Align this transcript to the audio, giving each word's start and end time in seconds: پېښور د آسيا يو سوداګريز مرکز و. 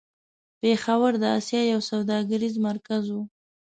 پېښور 0.61 1.13
د 1.21 1.23
آسيا 1.37 1.61
يو 1.73 1.79
سوداګريز 1.91 2.55
مرکز 2.67 3.03
و. 3.13 3.17